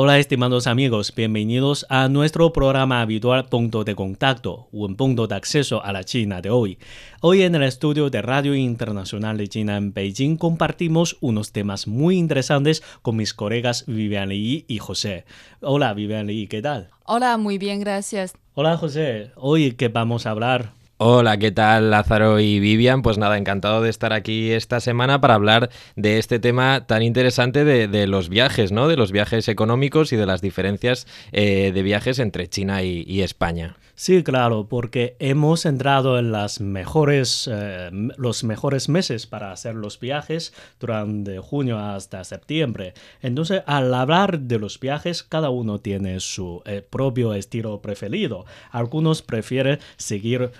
[0.00, 5.82] Hola estimados amigos, bienvenidos a nuestro programa habitual Punto de Contacto, un punto de acceso
[5.84, 6.78] a la China de hoy.
[7.20, 12.16] Hoy en el estudio de Radio Internacional de China en Beijing compartimos unos temas muy
[12.16, 15.24] interesantes con mis colegas Vivian Li y José.
[15.62, 16.90] Hola Vivian Li, ¿qué tal?
[17.04, 18.36] Hola, muy bien, gracias.
[18.54, 23.02] Hola José, hoy qué vamos a hablar Hola, ¿qué tal Lázaro y Vivian?
[23.02, 27.64] Pues nada, encantado de estar aquí esta semana para hablar de este tema tan interesante
[27.64, 28.88] de, los viajes, ¿no?
[28.88, 33.76] De los viajes económicos y de las diferencias eh, de viajes entre China y España.
[34.00, 36.30] Sí, claro, porque hemos entrado en
[36.60, 42.94] mejores, eh, los mejores meses para hacer los viajes durante junio hasta septiembre.
[43.22, 48.44] Entonces, al hablar de los viajes, cada uno tiene su eh, propio estilo preferido.
[48.70, 50.52] Algunos prefieren seguir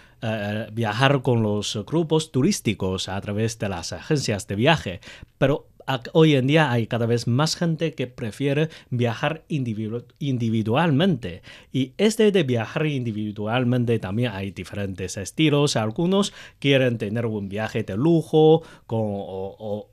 [0.72, 5.00] viajar con los grupos turísticos a través de las agencias de viaje,
[5.38, 5.69] pero
[6.12, 11.42] hoy en día hay cada vez más gente que prefiere viajar individualmente.
[11.72, 15.77] Y este de viajar individualmente también hay diferentes estilos.
[15.77, 19.00] Algunos quieren tener un viaje de lujo, con,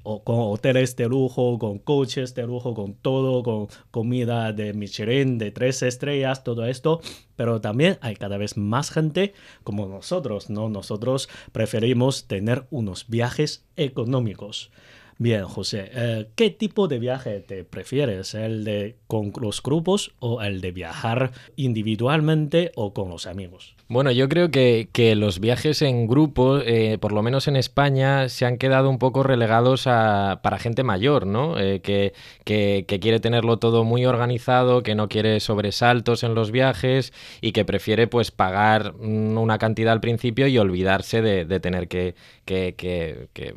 [0.03, 5.81] hoteles de lujo, con coches de lujo, con todo, con comida de Michelin de tres
[5.83, 7.01] estrellas, todo esto
[7.35, 10.69] pero también hay cada vez más gente como nosotros, ¿no?
[10.69, 14.71] Nosotros preferimos tener unos viajes económicos.
[15.17, 18.33] Bien, José, eh, ¿qué tipo de viaje te prefieres?
[18.33, 23.75] ¿El de con los grupos o el de viajar individualmente o con los amigos?
[23.87, 28.47] Bueno, yo creo que, los viajes en grupo, eh, por lo menos en España, se
[28.47, 31.59] han quedado un poco relegados para gente mayor, ¿no?
[31.59, 32.13] Eh, que,
[32.43, 38.07] quiere tenerlo todo muy organizado, que no quiere sobresaltos en los viajes y que prefiere
[38.07, 42.15] pues pagar mm, una cantidad al principio y olvidarse de, tener que,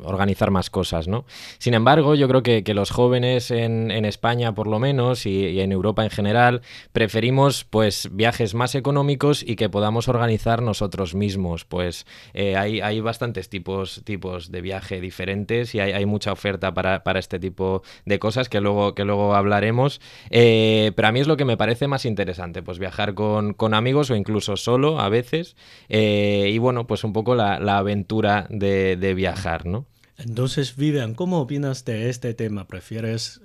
[0.03, 1.25] organizar más cosas, ¿no?
[1.57, 6.03] Sin embargo, yo creo que, los jóvenes en, España, por lo menos, y, en Europa
[6.03, 6.61] en general,
[6.91, 11.65] preferimos pues viajes más económicos y que podamos organizar nosotros mismos.
[11.65, 17.01] Pues eh, hay, hay, bastantes tipos, tipos de viaje diferentes y hay, mucha oferta para,
[17.19, 19.99] este tipo de cosas que luego, que luego hablaremos.
[20.29, 24.09] Eh, pero a mí es lo que me parece más interesante, pues viajar con, amigos
[24.09, 25.55] o incluso solo a veces.
[25.89, 29.85] Eh, y bueno, pues un poco la, aventura de, viajar, ¿no?
[30.19, 32.67] Entonces, Vivian, ¿cómo opinas de este tema?
[32.67, 33.41] ¿Prefieres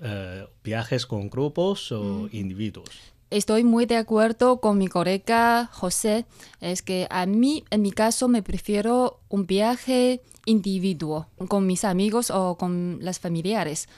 [0.63, 2.29] viajes con grupos o mm.
[2.33, 2.91] individuos?
[3.31, 6.25] Estoy muy de acuerdo con mi colega José.
[6.61, 12.31] Es que a mí, en mi caso, me prefiero un viaje individuo, con mis amigos
[12.31, 13.89] o con las familiares,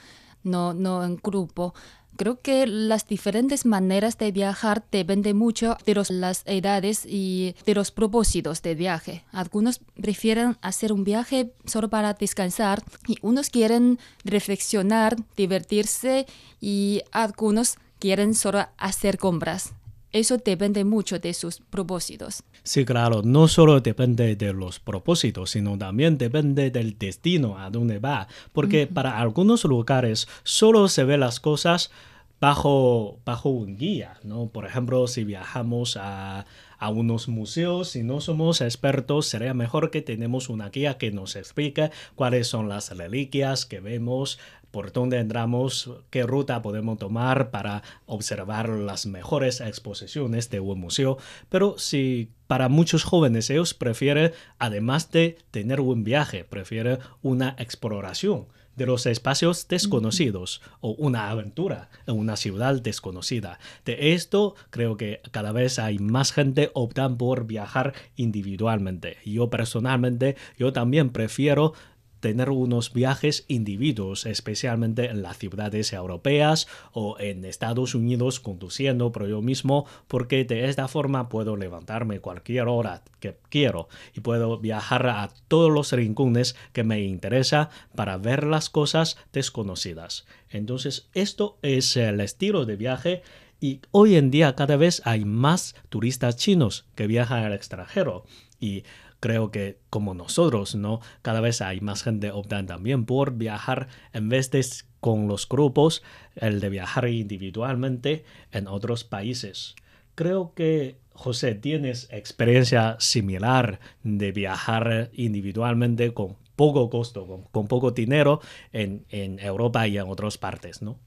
[0.43, 1.73] no, no en grupo.
[2.17, 7.91] Creo que las diferentes maneras de viajar dependen mucho de las edades y de los
[7.91, 9.23] propósitos de viaje.
[9.31, 16.25] Algunos prefieren hacer un viaje solo para descansar y unos quieren reflexionar, divertirse
[16.59, 19.73] y algunos quieren solo hacer compras.
[20.11, 22.43] Eso depende mucho de sus propósitos.
[22.63, 27.99] Sí, claro, no solo depende de los propósitos, sino también depende del destino a dónde
[27.99, 28.27] va.
[28.53, 31.91] Porque para algunos lugares solo se ven las cosas
[32.39, 34.47] bajo, bajo un guía, ¿no?
[34.47, 36.45] Por ejemplo, si viajamos a,
[36.77, 41.35] a unos museos, si no somos expertos, sería mejor que tenemos una guía que nos
[41.35, 44.39] explique cuáles son las reliquias que vemos,
[44.71, 51.17] por dónde entramos, qué ruta podemos tomar para observar las mejores exposiciones de un museo.
[51.49, 58.47] Pero si para muchos jóvenes ellos prefieren, además de tener un viaje, prefieren una exploración
[58.77, 63.59] de los espacios desconocidos o una aventura en una ciudad desconocida.
[63.83, 69.17] De esto creo que cada vez hay más gente optan por viajar individualmente.
[69.25, 71.73] Yo personalmente, yo también prefiero
[72.19, 79.27] tener unos viajes individuos, especialmente en las ciudades europeas o en Estados Unidos conduciendo por
[79.27, 85.07] yo mismo, porque de esta forma puedo levantarme cualquier hora que quiero y puedo viajar
[85.07, 90.25] a todos los rincones que me interesa para ver las cosas desconocidas.
[90.49, 93.21] Entonces, esto es el estilo de viaje
[93.59, 98.23] y hoy en día cada vez hay más turistas chinos que viajan al extranjero
[98.59, 98.83] y
[99.19, 100.99] creo que como nosotros, ¿no?
[101.21, 104.65] Cada vez hay más gente optan también por viajar en vez de
[104.99, 106.03] con los grupos,
[106.35, 109.75] el de viajar individualmente en otros países.
[110.15, 117.91] Creo que José, ¿tienes experiencia similar de viajar individualmente con poco costo, con, con poco
[117.91, 118.41] dinero
[118.73, 120.99] en, en Europa y en otras partes, ¿no?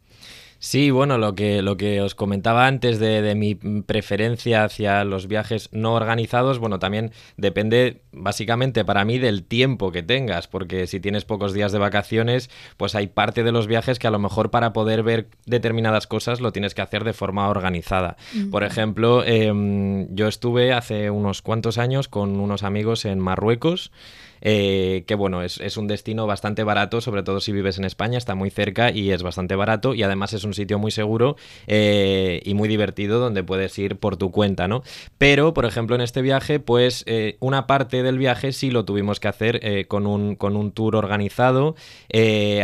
[0.63, 5.27] Sí, bueno, lo que, lo que os comentaba antes de, de, mi preferencia hacia los
[5.27, 11.01] viajes no organizados, bueno, también depende básicamente para mí del tiempo que tengas, porque si
[11.01, 14.51] tienes pocos días de vacaciones, pues hay parte de los viajes que a lo mejor
[14.51, 18.19] para poder ver determinadas cosas lo tienes que hacer de forma organizada.
[18.35, 18.51] Mm.
[18.51, 23.93] Por ejemplo, eh, yo estuve hace unos cuantos años con unos amigos en Marruecos.
[24.43, 28.19] Eh, que bueno, es, es, un destino bastante barato, sobre todo si vives en España,
[28.19, 32.41] está muy cerca y es bastante barato y además es un sitio muy seguro eh,
[32.45, 34.83] y muy divertido donde puedes ir por tu cuenta, ¿no?
[35.19, 39.21] Pero, por ejemplo, en este viaje, pues eh, una parte del viaje sí lo tuvimos
[39.21, 41.75] que hacer con, un, con un tour organizado,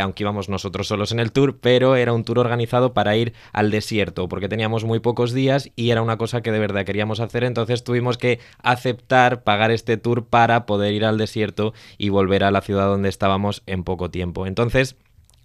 [0.01, 3.71] aunque íbamos nosotros solos en el tour, pero era un tour organizado para ir al
[3.71, 7.43] desierto, porque teníamos muy pocos días y era una cosa que de verdad queríamos hacer,
[7.43, 11.66] entonces tuvimos que aceptar pagar este tour para poder ir al desierto
[11.97, 14.47] y volver a la ciudad donde estábamos en poco tiempo.
[14.47, 14.95] Entonces,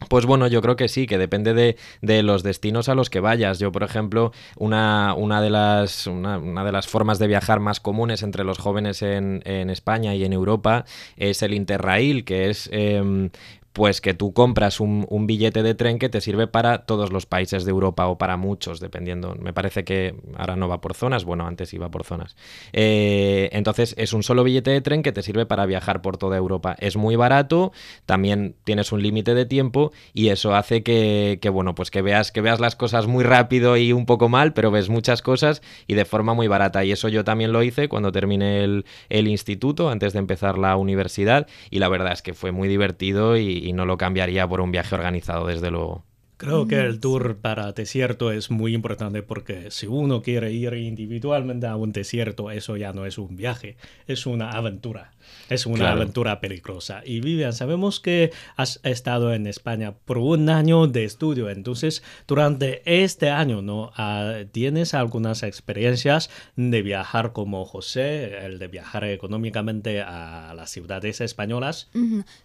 [0.08, 3.20] pues bueno, yo creo que sí, que depende de, de, los destinos a los que
[3.20, 3.58] vayas.
[3.58, 8.22] Yo, por ejemplo, una, una, de, las, una, de las formas de viajar más comunes
[8.22, 10.84] entre los jóvenes en, en España y en Europa
[11.16, 13.30] es el Interrail, que es eh,
[13.72, 17.64] pues que tú compras un, billete de tren que te sirve para todos los países
[17.64, 19.34] de Europa o para muchos, dependiendo.
[19.40, 22.36] Me parece que ahora no va por zonas, bueno, antes iba por zonas.
[22.72, 26.36] Eh, entonces es un solo billete de tren que te sirve para viajar por toda
[26.36, 26.76] Europa.
[26.80, 27.72] Es muy barato,
[28.04, 32.32] también tienes un límite de tiempo y eso hace que, que, bueno, pues que veas,
[32.32, 35.94] que veas las cosas muy rápido y un poco mal, pero ves muchas cosas y
[35.94, 36.84] de forma muy barata.
[36.84, 40.76] Y eso yo también lo hice cuando terminé el, el instituto, antes de empezar la
[40.76, 44.60] universidad, y la verdad es que fue muy divertido y, y no lo cambiaría por
[44.60, 46.04] un viaje organizado, desde luego.
[46.42, 51.68] Creo que el tour para desierto es muy importante porque si uno quiere ir individualmente
[51.68, 53.76] a un desierto, eso ya no es un viaje,
[54.08, 55.12] es una aventura.
[55.48, 56.00] Es una claro.
[56.00, 57.02] aventura peligrosa.
[57.04, 62.82] Y Vivian, sabemos que has estado en España por un año de estudio, entonces durante
[62.84, 63.92] este año, ¿no?
[63.98, 71.20] Uh, ¿Tienes algunas experiencias de viajar como José, el de viajar económicamente a las ciudades
[71.20, 71.88] españolas?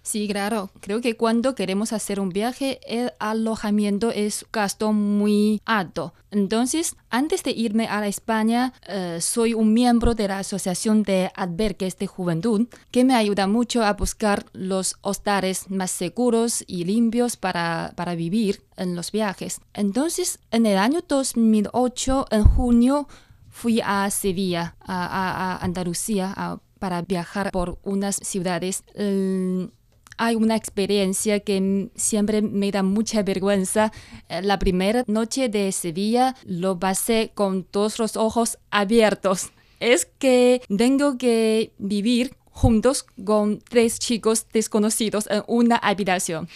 [0.02, 0.72] Sí, claro.
[0.82, 6.14] Creo que cuando queremos hacer un viaje, el alojamiento es gasto muy alto.
[6.32, 11.98] Entonces, antes de irme a España, uh, soy un miembro de la Asociación de Albergues
[11.98, 17.94] de Juventud que me ayuda mucho a buscar los hostales más seguros y limpios para,
[17.96, 19.62] para vivir en los viajes.
[19.74, 23.08] Entonces, en el año 2008, en junio,
[23.50, 28.84] fui a Sevilla, a, a, a Andalucía, a, para viajar por unas ciudades.
[28.96, 29.70] Um,
[30.18, 33.92] hay una experiencia que siempre me da mucha vergüenza.
[34.30, 39.52] La primera noche de Sevilla lo pasé con todos los ojos abiertos.
[39.80, 46.50] Es que tengo que vivir juntos con tres chicos desconocidos en una habitación.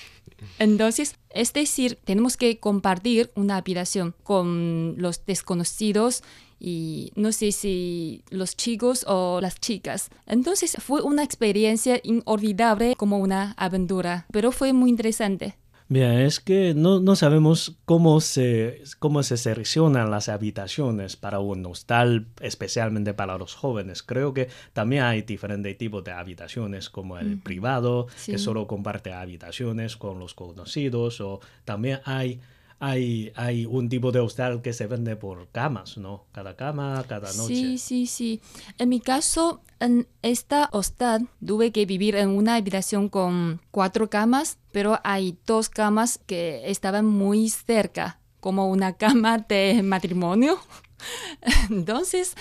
[0.57, 6.23] Entonces, es decir, tenemos que compartir una habitación con los desconocidos
[6.63, 10.09] y no sé si los chicos o las chicas.
[10.27, 15.55] Entonces fue una experiencia inolvidable como una aventura, pero fue muy interesante.
[15.89, 21.65] Bien, es que no, no sabemos cómo se, cómo se seleccionan las habitaciones para un
[21.65, 24.01] hostal, especialmente para los jóvenes.
[24.01, 27.41] Creo que también hay diferentes tipos de habitaciones, como el mm.
[27.41, 28.31] privado, sí.
[28.31, 32.39] que solo comparte habitaciones con los conocidos, o también hay
[32.83, 36.25] hay, hay un tipo de hostal que se vende por camas, ¿no?
[36.31, 37.53] Cada cama, cada noche.
[37.53, 38.41] Sí, sí, sí.
[38.79, 44.57] En mi caso, en esta hostal tuve que vivir en una habitación con cuatro camas,
[44.71, 50.57] pero hay dos camas que estaban muy cerca, como una cama de matrimonio.
[51.69, 52.33] Entonces,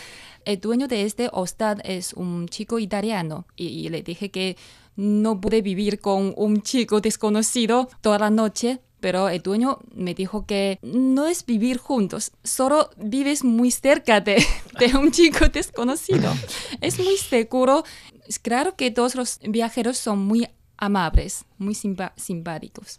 [0.46, 4.56] el dueño de este hostal es un chico italiano y, y le dije que
[4.96, 10.46] no pude vivir con un chico desconocido toda la noche pero el dueño me dijo
[10.46, 14.44] que no es vivir juntos, solo vives muy cerca de,
[14.78, 16.32] de un chico desconocido.
[16.80, 17.84] Es muy seguro.
[18.26, 22.98] Es claro que todos los viajeros son muy amables, muy simpáticos.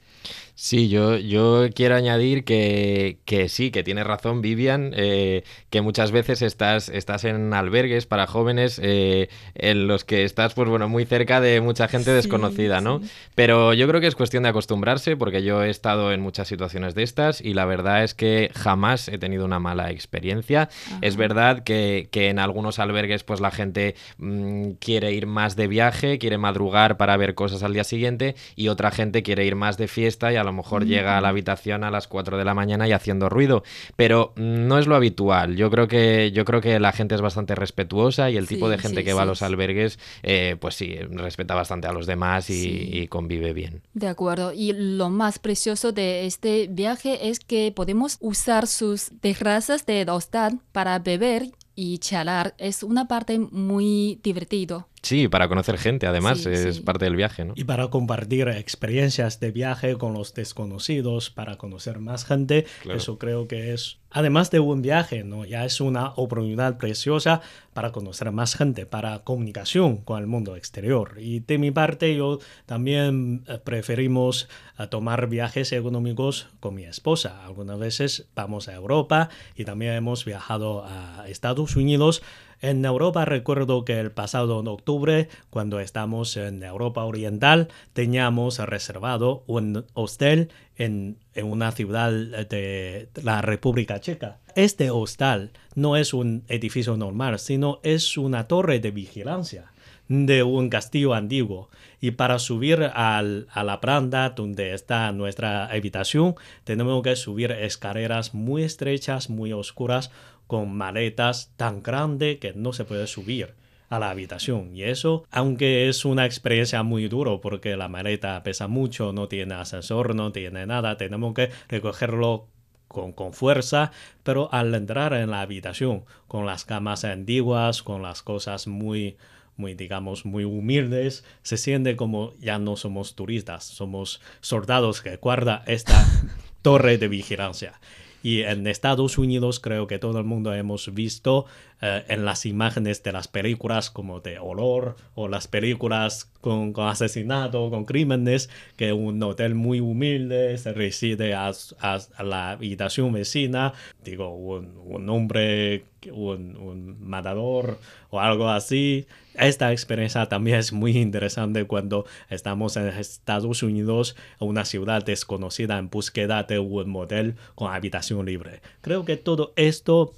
[0.53, 6.11] Sí, yo, yo quiero añadir que, que sí, que tiene razón Vivian, eh, que muchas
[6.11, 11.05] veces estás, estás en albergues para jóvenes eh, en los que estás, pues bueno, muy
[11.05, 12.99] cerca de mucha gente sí, desconocida, ¿no?
[12.99, 13.09] Sí.
[13.33, 16.93] Pero yo creo que es cuestión de acostumbrarse, porque yo he estado en muchas situaciones
[16.93, 20.69] de estas y la verdad es que jamás he tenido una mala experiencia.
[20.87, 20.99] Ajá.
[21.01, 25.65] Es verdad que, que, en algunos albergues, pues la gente mmm, quiere ir más de
[25.67, 29.77] viaje, quiere madrugar para ver cosas al día siguiente y otra gente quiere ir más
[29.77, 32.53] de fiesta y a lo mejor llega a la habitación a las 4 de la
[32.53, 33.63] mañana y haciendo ruido.
[33.95, 35.55] Pero no es lo habitual.
[35.55, 38.77] Yo creo que, yo creo que la gente es bastante respetuosa y el tipo de
[38.77, 43.07] gente que va a los albergues, eh, pues sí, respeta bastante a los demás y,
[43.07, 43.81] convive bien.
[43.93, 44.53] De acuerdo.
[44.53, 50.59] Y lo más precioso de este viaje es que podemos usar sus terrazas de hostal
[50.71, 52.53] para beber y charlar.
[52.57, 54.87] Es una parte muy divertido.
[55.01, 57.53] Sí, para conocer gente, además, es parte del viaje, ¿no?
[57.55, 63.47] Y para compartir experiencias de viaje con los desconocidos, para conocer más gente, eso creo
[63.47, 65.43] que es, además de un viaje, ¿no?
[65.43, 67.41] Ya es una oportunidad preciosa
[67.73, 71.15] para conocer más gente, para comunicación con el mundo exterior.
[71.19, 77.43] Y de mi parte, yo también eh, preferimos eh, tomar viajes económicos con mi esposa.
[77.43, 82.21] Algunas veces vamos a Europa y también hemos viajado a Estados Unidos
[82.61, 89.85] en Europa recuerdo que el pasado octubre, cuando estamos en Europa Oriental, teníamos reservado un
[89.93, 94.37] hostel en, una ciudad de la República Checa.
[94.55, 99.71] Este hostal no es un edificio normal, sino es una torre de vigilancia
[100.07, 101.69] de un castillo antiguo.
[102.01, 108.63] Y para subir a la planta donde está nuestra habitación, tenemos que subir escaleras muy
[108.63, 110.11] estrechas, muy oscuras,
[110.51, 113.53] con maletas tan grandes que no se puede subir
[113.87, 114.75] a la habitación.
[114.75, 119.53] Y eso, aunque es una experiencia muy duro porque la maleta pesa mucho, no tiene
[119.53, 122.49] ascensor, no tiene nada, tenemos que recogerlo
[122.89, 123.93] con, con, fuerza,
[124.23, 129.15] pero al entrar en la habitación, con las camas antiguas, con las cosas muy,
[129.55, 135.63] muy, digamos, muy humildes, se siente como ya no somos turistas, somos soldados que guarda
[135.65, 136.05] esta
[136.61, 137.79] torre de vigilancia.
[138.23, 141.45] Y en Estados Unidos creo que todo el mundo hemos visto
[141.81, 146.87] eh, en las imágenes de las películas como de horror o las películas con, con
[146.87, 153.73] asesinato, con crímenes, que un hotel muy humilde se reside a, a, la habitación vecina,
[154.03, 157.77] digo, un, un hombre, un, un matador
[158.09, 159.07] o algo así.
[159.35, 165.89] Esta experiencia también es muy interesante cuando estamos en Estados Unidos, una ciudad desconocida en
[165.89, 168.61] búsqueda de un motel con habitación libre.
[168.81, 170.13] Creo que todo esto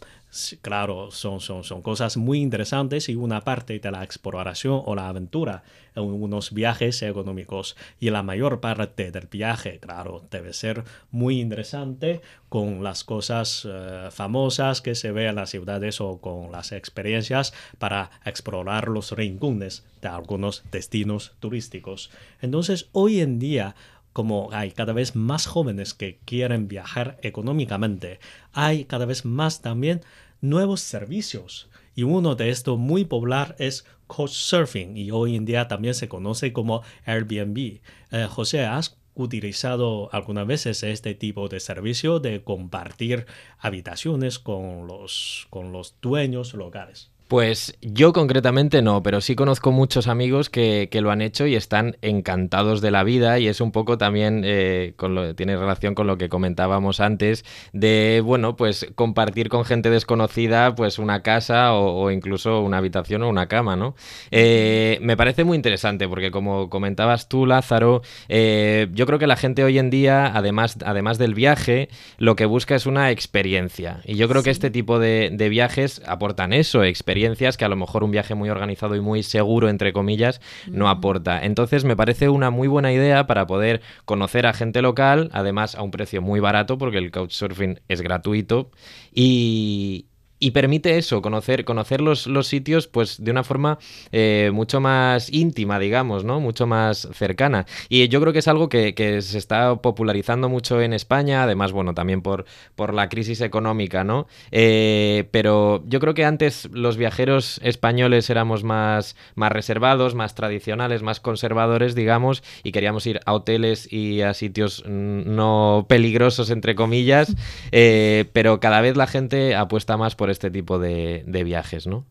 [0.62, 5.08] claro, son, son, son cosas muy interesantes y una parte de la exploración o la
[5.08, 5.64] aventura
[5.96, 7.76] en unos viajes económicos.
[8.00, 14.10] Y la mayor parte del viaje, claro, debe ser muy interesante con las cosas eh,
[14.12, 19.86] famosas que se ve en las ciudades o con las experiencias para explorar los rincones
[20.02, 22.12] de algunos destinos turísticos.
[22.42, 23.76] Entonces, hoy en día,
[24.14, 28.20] como hay cada vez más jóvenes que quieren viajar económicamente,
[28.54, 30.02] hay cada vez más también
[30.42, 31.70] nuevos servicios.
[31.96, 36.54] Y uno de estos muy popular es Couchsurfing y hoy en día también se conoce
[36.54, 37.82] como Airbnb.
[38.12, 43.26] Eh, José, ¿has utilizado algunas veces este tipo de servicio de compartir
[43.60, 47.13] habitaciones con los, con los dueños locales?
[47.34, 51.98] Pues yo concretamente no, pero sí conozco muchos amigos que, lo han hecho y están
[52.04, 56.06] encantados de la vida y es un poco también, eh, con lo, tiene relación con
[56.06, 62.12] lo que comentábamos antes, de, bueno, pues compartir con gente desconocida pues una casa o,
[62.12, 63.96] incluso una habitación o una cama, ¿no?
[64.30, 69.38] Eh, me parece muy interesante porque como comentabas tú, Lázaro, eh, yo creo que la
[69.38, 74.18] gente hoy en día, además, además del viaje, lo que busca es una experiencia y
[74.18, 77.23] yo creo que este tipo de, de viajes aportan eso, experiencia
[77.58, 81.44] que a lo mejor un viaje muy organizado y muy seguro, entre comillas, no aporta.
[81.44, 85.82] Entonces me parece una muy buena idea para poder conocer a gente local, además a
[85.82, 88.72] un precio muy barato, porque el couchsurfing es gratuito,
[89.14, 90.08] y,
[90.44, 93.80] y permite eso, conocer, conocer los, los, sitios pues de una forma
[94.12, 96.42] eh, mucho más íntima, digamos, ¿no?
[96.42, 97.66] Mucho más cercana.
[97.88, 101.94] Y yo creo que es algo que, se está popularizando mucho en España, además, bueno,
[101.94, 102.44] también por,
[102.76, 104.28] por la crisis económica, ¿no?
[104.52, 111.04] Eh, pero yo creo que antes los viajeros españoles éramos más, más reservados, más tradicionales,
[111.04, 117.34] más conservadores, digamos, y queríamos ir a hoteles y a sitios no peligrosos, entre comillas,
[117.72, 122.06] eh, pero cada vez la gente apuesta más por este tipo de, viajes, ¿no?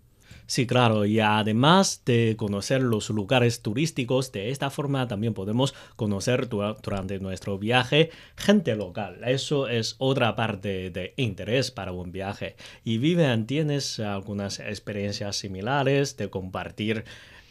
[0.46, 6.48] Sí, claro, y además de conocer los lugares turísticos, de esta forma también podemos conocer
[6.48, 9.20] durante nuestro viaje gente local.
[9.24, 12.56] Eso es otra parte de interés para un viaje.
[12.84, 17.04] Y Vivian, ¿tienes algunas experiencias similares de compartir,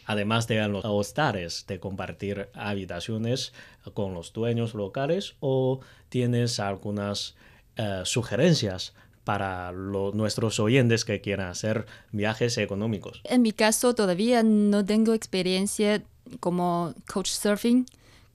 [0.04, 3.52] además de los hostales, de compartir habitaciones
[3.94, 7.36] con los dueños locales o tienes algunas
[7.76, 13.20] eh, sugerencias para nuestros oyentes que quieran hacer viajes económicos?
[13.24, 16.02] En mi caso todavía no tengo experiencia
[16.40, 17.86] como coach surfing,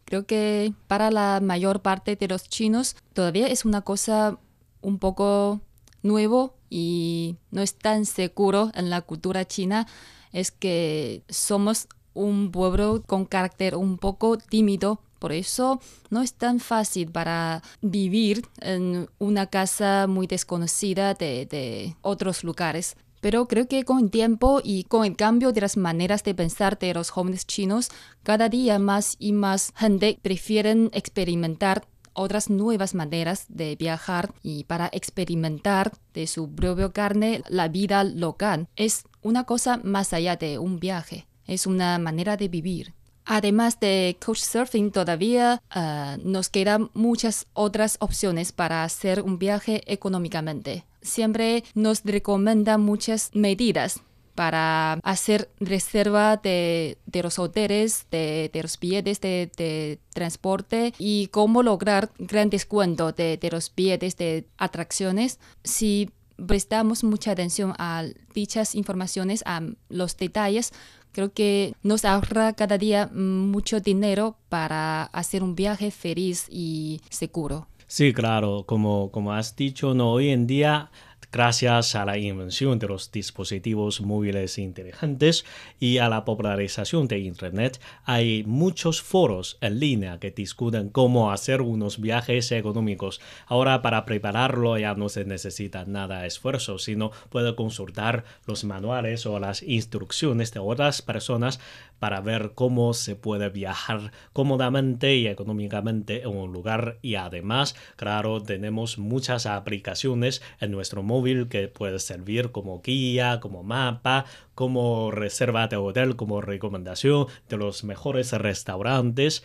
[0.07, 4.37] Creo que para la mayor parte de los chinos todavía es una cosa
[4.81, 5.59] un poco
[6.01, 9.85] nuevo y no es tan seguro en la cultura china.
[10.31, 15.01] Es que somos un pueblo con carácter un poco tímido.
[15.19, 22.43] Por eso no es tan fácil para vivir en una casa muy desconocida de, otros
[22.43, 22.95] lugares.
[23.19, 26.77] Pero creo que con el tiempo y con el cambio de las maneras de pensar
[26.77, 27.89] de los jóvenes chinos,
[28.23, 34.89] cada día más y más gente prefieren experimentar otras nuevas maneras de viajar y para
[34.91, 38.67] experimentar de su propio carne la vida local.
[38.75, 42.93] Es una cosa más allá de un viaje, es una manera de vivir.
[43.29, 50.85] Además de Couchsurfing, todavía ah, nos quedan muchas otras opciones para hacer un viaje económicamente.
[51.01, 53.99] Siempre nos recomienda muchas medidas
[54.33, 62.49] para hacer reserva de, los hoteles, de, los billetes de, transporte y cómo lograr gran
[62.49, 65.39] descuento de, los billetes de atracciones.
[65.63, 66.11] Si
[66.45, 70.71] prestamos mucha atención a dichas informaciones, a los detalles,
[71.17, 77.65] Creo que nos ahorra cada día mucho dinero para hacer un viaje feliz y seguro.
[77.87, 80.91] Sí, claro, como, como has dicho, no hoy en día
[81.37, 85.45] Gracias a la invención de los dispositivos móviles inteligentes
[85.79, 91.61] y a la popularización de Internet, hay muchos foros en línea que discuten cómo hacer
[91.61, 93.21] unos viajes económicos.
[93.45, 99.27] Ahora para prepararlo ya no se necesita nada de esfuerzo, sino puede consultar los manuales
[99.27, 101.59] o las instrucciones de otras personas
[101.99, 108.41] para ver cómo se puede viajar cómodamente y económicamente en un lugar y además, claro,
[108.41, 115.67] tenemos muchas aplicaciones en nuestro móvil que puede servir como guía, como mapa, como reserva
[115.67, 119.43] de hotel, como recomendación de los mejores restaurantes.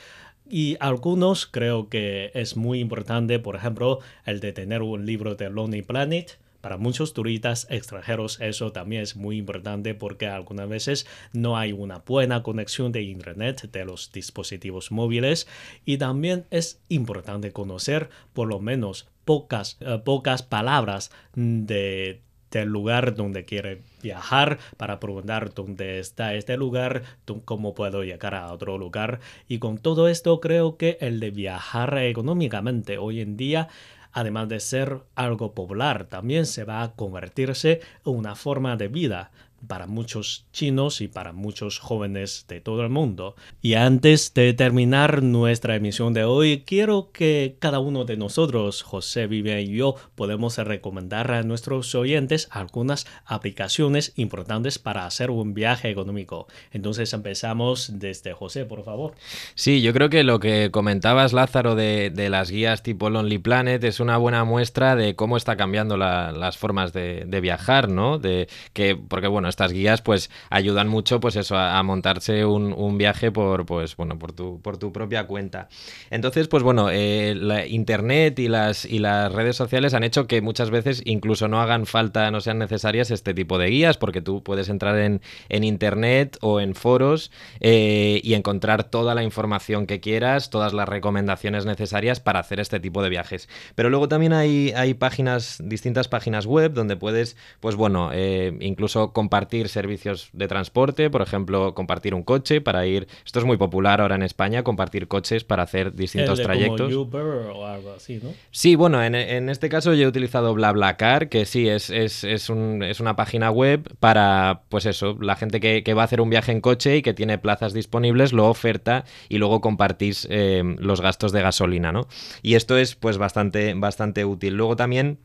[0.49, 5.51] Y algunos creo que es muy importante, por ejemplo, el de tener un libro de
[5.51, 11.59] Lonely Planet para muchos turistas extranjeros eso también es muy importante porque algunas veces no
[11.59, 15.47] hay una buena conexión de internet de los dispositivos móviles
[15.85, 23.15] y también es importante conocer por lo menos pocas, eh, pocas palabras de del lugar
[23.15, 27.03] donde quiere viajar para preguntar dónde está este lugar,
[27.47, 29.21] cómo puedo llegar a otro lugar.
[29.49, 33.69] Y con todo esto creo que el de viajar económicamente hoy en día
[34.13, 39.31] además de ser algo popular, también se va a convertirse en una forma de vida
[39.67, 43.37] para muchos chinos y para muchos jóvenes de todo el mundo.
[43.61, 49.27] Y antes de terminar nuestra emisión de hoy, quiero que cada uno de nosotros, José,
[49.27, 55.91] Vivian y yo, podemos recomendar a nuestros oyentes algunas aplicaciones importantes para hacer un viaje
[55.91, 56.47] económico.
[56.73, 59.15] Entonces empezamos desde José, por favor.
[59.55, 64.01] Sí, yo creo que lo que comentabas, Lázaro, de, las guías tipo Lonely Planet es
[64.01, 68.19] una buena muestra de cómo está cambiando las formas de, de viajar, ¿no?
[68.19, 73.31] De que, porque bueno, estas guías pues ayudan mucho pues eso a, montarse un, viaje
[73.31, 75.69] por pues bueno por tu por tu propia cuenta.
[76.11, 80.41] Entonces pues bueno eh, la internet y las y las redes sociales han hecho que
[80.41, 84.43] muchas veces incluso no hagan falta no sean necesarias este tipo de guías porque tú
[84.43, 90.01] puedes entrar en, en internet o en foros eh, y encontrar toda la información que
[90.01, 93.49] quieras todas las recomendaciones necesarias para hacer este tipo de viajes.
[93.75, 99.13] Pero luego también hay hay páginas distintas páginas web donde puedes pues bueno eh, incluso
[99.13, 103.09] compartir compartir servicios de transporte, por ejemplo, compartir un coche para ir.
[103.27, 106.93] Esto es muy popular ahora en España, compartir coches para hacer distintos trayectos.
[106.93, 108.31] Uber o algo así, ¿no?
[108.53, 112.51] Sí, bueno, en, en, este caso yo he utilizado BlaBlaCar, que sí, es, es, es,
[112.51, 116.21] un, es, una página web para, pues eso, la gente que, que, va a hacer
[116.21, 120.63] un viaje en coche y que tiene plazas disponibles, lo oferta y luego compartís eh,
[120.79, 122.07] los gastos de gasolina, ¿no?
[122.43, 124.55] Y esto es pues bastante, bastante útil.
[124.55, 125.19] Luego también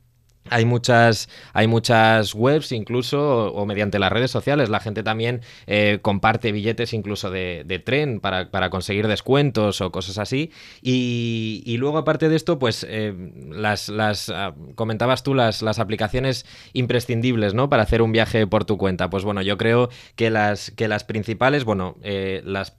[0.49, 4.69] hay muchas, hay muchas webs incluso o, mediante las redes sociales.
[4.69, 10.51] La gente también eh, comparte billetes incluso de, tren para, conseguir descuentos o cosas así.
[10.81, 13.13] Y, luego aparte de esto, pues eh,
[13.49, 17.69] las, las ah, comentabas tú las, las aplicaciones imprescindibles ¿no?
[17.69, 19.09] para hacer un viaje por tu cuenta.
[19.09, 22.75] Pues bueno, yo creo que las, que las principales, bueno, eh, las,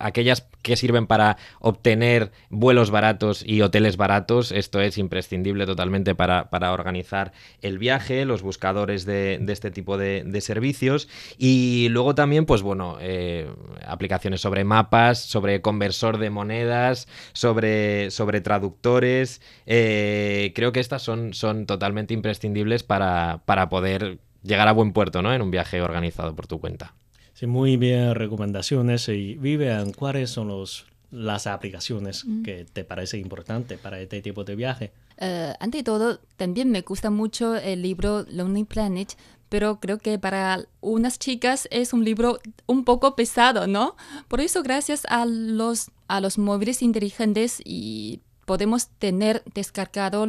[0.00, 6.48] aquellas que sirven para obtener vuelos baratos y hoteles baratos, esto es imprescindible totalmente para,
[6.48, 12.44] para organizar organizar el viaje, los buscadores de, este tipo de, servicios y luego también,
[12.44, 13.48] pues bueno, eh,
[13.86, 19.40] aplicaciones sobre mapas, sobre conversor de monedas, sobre, sobre traductores.
[19.66, 25.22] Eh, creo que estas son, son totalmente imprescindibles para, para poder llegar a buen puerto
[25.22, 25.32] ¿no?
[25.32, 26.94] en un viaje organizado por tu cuenta.
[27.32, 33.76] Sí, muy bien recomendaciones y Vivian, ¿cuáles son los las aplicaciones que te parece importante
[33.76, 34.92] para este tipo de viaje?
[35.18, 39.16] Eh, ante todo, también me gusta mucho el libro Lonely Planet,
[39.48, 43.96] pero creo que para unas chicas es un libro un poco pesado, ¿no?
[44.28, 50.26] Por eso, gracias a los, a los móviles inteligentes y podemos tener descargado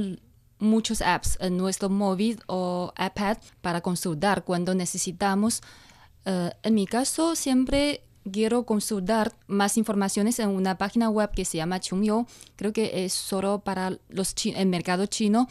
[0.59, 5.61] muchos apps en nuestro móvil o iPad para consultar cuando necesitamos.
[6.25, 11.57] Eh, en mi caso, siempre quiero consultar más informaciones en una página web que se
[11.57, 12.25] llama Chungyou.
[12.55, 15.47] Creo que es solo para los el mercado chino,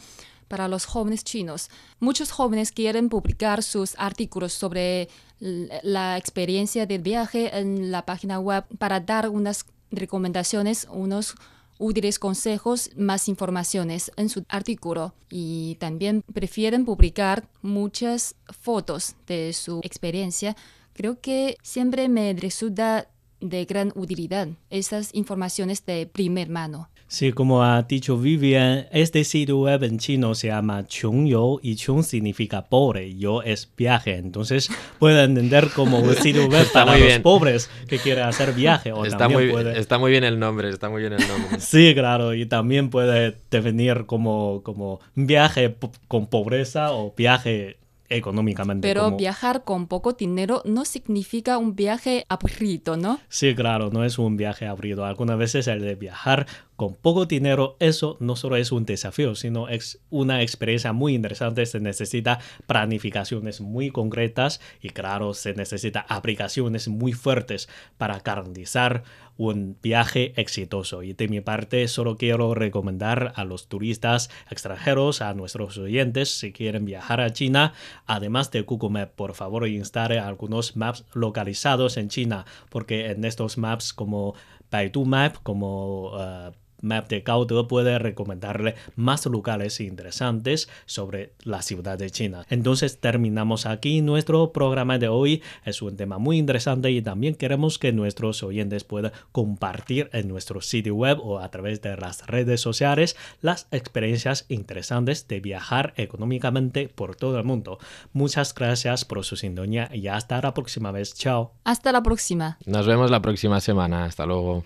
[0.47, 1.69] para los jóvenes chinos.
[1.99, 5.09] Muchos jóvenes quieren publicar sus artículos sobre
[5.39, 11.35] la experiencia del viaje en la página web para dar unas recomendaciones, unos
[11.79, 19.81] útiles consejos, más informaciones en su artículo y también prefieren publicar muchas fotos de su
[19.83, 20.55] experiencia.
[20.93, 23.07] Creo que siempre me resulta
[23.39, 26.89] de gran utilidad esas informaciones de primer mano.
[27.07, 32.01] Sí, como ha dicho Vivian, este sitio web en chino se llama Yo y Chung
[32.03, 34.15] significa pobre, yo es viaje.
[34.15, 38.93] Entonces puede entender como un sitio web para los pobres que quieren hacer viaje.
[38.93, 41.59] O está, muy, está muy bien el nombre, está muy bien el nombre.
[41.59, 45.75] sí, claro, y también puede definir como, como viaje
[46.07, 47.77] con pobreza o viaje
[48.15, 48.87] económicamente.
[48.87, 53.19] Pero viajar con poco dinero no significa un viaje aburrido, ¿no?
[53.29, 55.05] Sí, claro, no es un viaje aburrido.
[55.05, 59.69] Algunas veces el de viajar con poco dinero, eso no solo es un desafío, sino
[59.69, 61.65] es una experiencia muy interesante.
[61.65, 69.03] Se necesita planificaciones muy concretas y claro, se necesita aplicaciones muy fuertes para garantizar
[69.37, 71.03] un viaje exitoso.
[71.03, 76.51] Y de mi parte, solo quiero recomendar a los turistas extranjeros, a nuestros oyentes, si
[76.51, 77.73] quieren viajar a China,
[78.05, 83.57] además de Google Maps, por favor instale algunos maps localizados en China, porque en estos
[83.57, 84.35] maps como
[84.71, 86.51] Baidu Map, como uh,
[86.83, 92.45] Map de Gaudo puede recomendarle más lugares interesantes sobre la ciudad de China.
[92.49, 95.41] Entonces terminamos aquí nuestro programa de hoy.
[95.65, 100.61] Es un tema muy interesante y también queremos que nuestros oyentes puedan compartir en nuestro
[100.61, 106.89] sitio web o a través de las redes sociales las experiencias interesantes de viajar económicamente
[106.89, 107.79] por todo el mundo.
[108.11, 111.15] Muchas gracias por su sintonía y hasta la próxima vez.
[111.15, 111.53] Chao.
[111.63, 112.57] Hasta la próxima.
[112.65, 114.05] Nos vemos la próxima semana.
[114.05, 114.63] Hasta luego.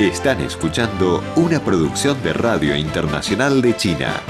[0.00, 4.20] Están escuchando una producción de Radio Internacional de China.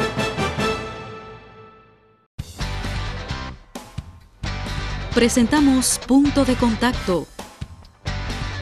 [5.15, 7.27] Presentamos Punto de Contacto,